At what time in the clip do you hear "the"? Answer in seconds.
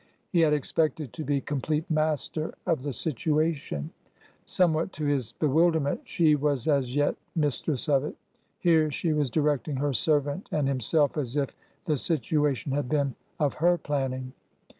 2.81-2.91, 11.85-11.97